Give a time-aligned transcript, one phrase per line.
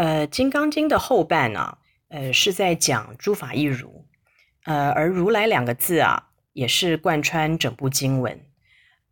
[0.00, 1.76] 呃，《金刚经》的后半呢、
[2.08, 4.06] 呃，是在讲诸法一如，
[4.64, 8.40] 呃，而如来两个字啊，也是贯穿整部经文。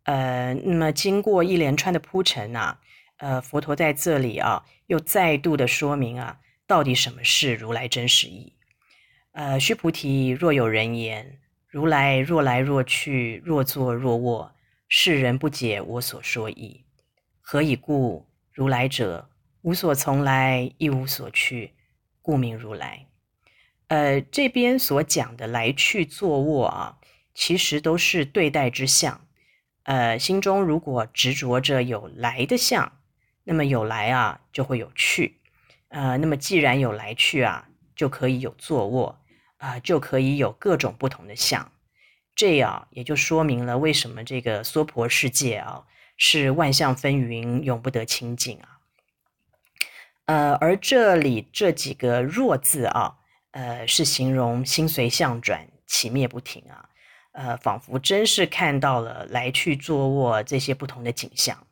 [0.04, 2.80] 呃，那么经过一连串的铺陈啊，
[3.18, 8.54] 呃，佛陀在这里啊，又再度的说明啊，到底什么是如来真实义。
[9.32, 14.54] 呃，须菩提，若有人言，如来若来若去，若坐若卧，
[14.88, 16.86] 世人不解我所说意。
[17.42, 18.26] 何以故？
[18.54, 19.28] 如来者，
[19.68, 21.74] 无所从来，亦无所去，
[22.22, 23.06] 故名如来。
[23.88, 26.98] 呃，这边所讲的来去坐卧啊，
[27.34, 29.20] 其实都是对待之相。
[29.82, 32.90] 呃，心中如果执着着有来的相，
[33.44, 35.38] 那么有来啊，就会有去。
[35.88, 39.20] 呃，那么既然有来去啊，就可以有坐卧
[39.58, 41.70] 啊，就可以有各种不同的相。
[42.34, 45.84] 这样也就说明了为什么这个娑婆世界啊，
[46.16, 48.77] 是万象纷纭，永不得清净啊。
[50.28, 53.16] 呃，而这里这几个若字啊，
[53.52, 56.90] 呃，是形容心随相转，起灭不停啊。
[57.32, 61.66] 呃，仿佛真是看到了来去坐卧这些不同的景象，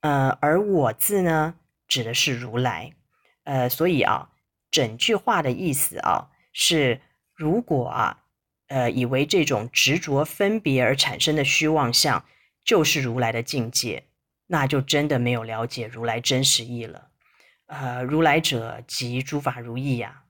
[0.00, 1.54] 呃，而我字呢，
[1.88, 2.92] 指的是如来，
[3.44, 4.30] 呃，所以啊，
[4.70, 7.00] 整句话的意思啊，是
[7.34, 8.24] 如果啊，
[8.66, 12.24] 呃，以为这种执着分别而产生的虚妄相
[12.62, 14.04] 就是如来的境界，
[14.48, 17.09] 那就真的没有了解如来真实义了。
[17.70, 20.24] 呃，如来者即诸法如意呀，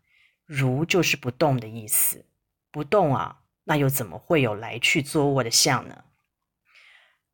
[0.45, 2.27] 如就是不动的意思，
[2.71, 3.39] 不动啊。
[3.65, 6.05] 那又怎么会有来去坐卧的相呢？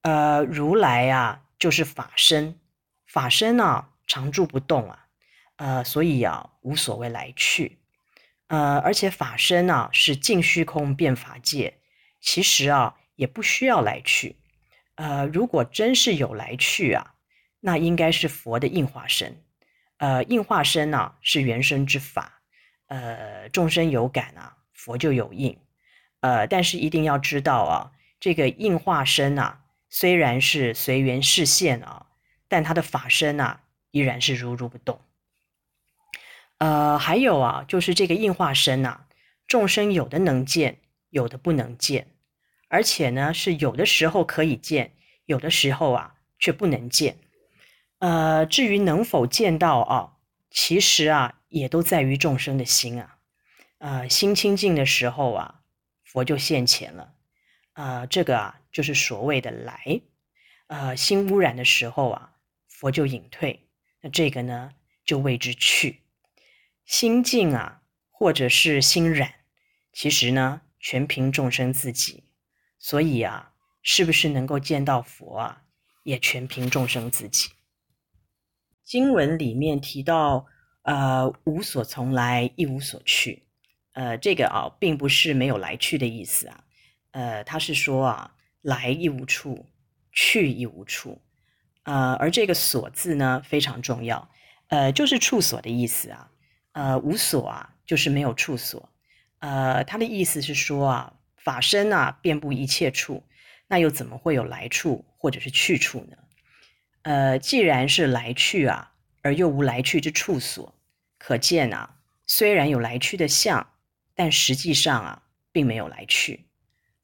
[0.02, 2.60] 呃，如来啊，就是法身，
[3.04, 5.06] 法身啊，常住不动啊，
[5.56, 7.80] 呃，所以啊，无所谓来去，
[8.46, 11.78] 呃，而且法身啊，是尽虚空遍法界，
[12.20, 14.36] 其实啊，也不需要来去，
[14.94, 17.14] 呃，如果真是有来去啊，
[17.60, 19.42] 那应该是佛的应化身，
[19.98, 22.42] 呃，应化身啊，是原生之法，
[22.88, 25.58] 呃，众生有感啊，佛就有应。
[26.20, 32.06] 呃，但是一定要知道啊，这个应化身啊，虽然是随缘示现啊，
[32.48, 35.00] 但他的法身啊，依然是如如不动。
[36.58, 39.06] 呃，还有啊，就是这个应化身啊，
[39.46, 40.78] 众生有的能见，
[41.10, 42.08] 有的不能见，
[42.68, 44.92] 而且呢，是有的时候可以见，
[45.26, 47.16] 有的时候啊，却不能见。
[48.06, 50.12] 呃，至于能否见到啊，
[50.50, 53.18] 其实啊，也都在于众生的心啊。
[53.78, 55.62] 呃，心清净的时候啊。
[56.08, 57.12] 佛就现前了，
[57.72, 60.00] 啊、呃，这个啊就是所谓的来，
[60.68, 62.32] 呃，心污染的时候啊，
[62.68, 63.68] 佛就隐退，
[64.00, 64.70] 那这个呢
[65.04, 66.00] 就谓之去。
[66.86, 69.34] 心净啊，或者是心染，
[69.92, 72.24] 其实呢全凭众生自己，
[72.78, 73.52] 所以啊，
[73.82, 75.64] 是不是能够见到佛啊，
[76.04, 77.50] 也全凭众生自己。
[78.86, 80.46] 经文里面提到，
[80.82, 83.42] 呃，无所从来，亦无所去。
[83.94, 86.64] 呃，这个啊，并不是没有来去的意思啊，
[87.10, 89.66] 呃，他是说啊，来亦无处，
[90.12, 91.20] 去亦无处，
[91.82, 94.30] 呃，而这个所字呢非常重要，
[94.68, 96.30] 呃，就是处所的意思啊，
[96.70, 98.88] 呃，无所啊，就是没有处所，
[99.40, 103.20] 呃，他的意思是说啊，法身啊遍布一切处，
[103.66, 106.16] 那又怎么会有来处或者是去处呢？
[107.06, 108.90] 呃，既然是来去啊，
[109.22, 110.74] 而又无来去之处所，
[111.18, 113.64] 可见啊，虽然有来去的相。
[114.18, 115.22] 但实际上啊，
[115.52, 116.46] 并没有来去，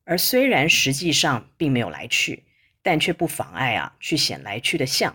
[0.05, 2.45] 而虽然实际上并没有来去，
[2.83, 5.15] 但却不妨碍啊去显来去的相。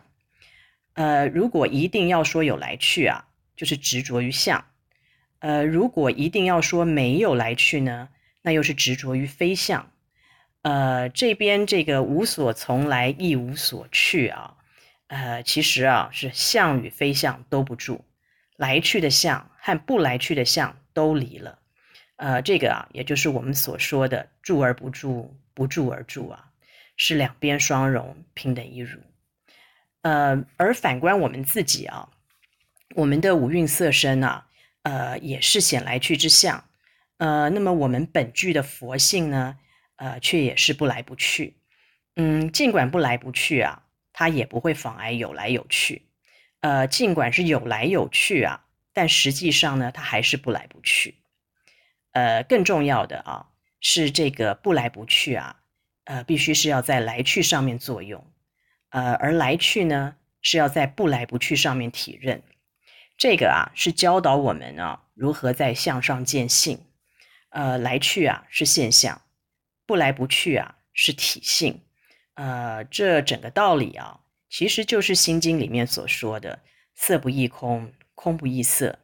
[0.93, 3.25] 呃，如果一定要说有来去啊，
[3.55, 4.63] 就是执着于相；
[5.39, 8.09] 呃，如果一定要说没有来去呢，
[8.43, 9.91] 那又是执着于非相。
[10.61, 14.56] 呃，这边这个无所从来，亦无所去啊，
[15.07, 18.03] 呃，其实啊是相与非相都不住，
[18.57, 21.59] 来去的相和不来去的相都离了。
[22.18, 26.50] 呃，这个啊，也就是我们所说的住而不住，不住而住啊，
[26.96, 29.00] 是两边双融，平等一如。
[30.01, 32.09] 呃，而反观我们自己啊，
[32.96, 34.47] 我们的五蕴色身啊，
[34.84, 36.64] 呃，也是显来去之相。
[37.17, 39.58] 呃，那么我们本具的佛性呢，
[39.97, 41.55] 呃，却也是不来不去。
[42.16, 43.84] 嗯，尽管不来不去啊，
[44.19, 46.02] 它也不会妨碍有来有去。
[46.61, 51.19] 呃，尽管是有来有去啊，但实际上呢，它还是不来不去。
[52.14, 53.49] 呃，更重要的啊，
[53.79, 55.58] 是这个不来不去啊，
[56.05, 58.25] 呃，必须是要在来去上面作用，
[58.90, 62.41] 呃，而来去呢，是要在不来不去上面体认。
[63.19, 66.79] 这个啊，是教导我们啊，如何在向上见性。
[67.49, 69.22] 呃，来去啊是现象，
[69.85, 71.84] 不来不去啊是体性。
[72.37, 76.59] 呃，这整个道理啊，其实就是《心经》里面所说的
[76.93, 78.99] “色不异空，空不异色，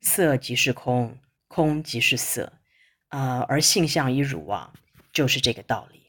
[0.00, 1.18] 色即是空，
[1.48, 2.50] 空即是色，
[3.10, 4.72] 呃，而性相一如啊，
[5.12, 6.07] 就是这个道理。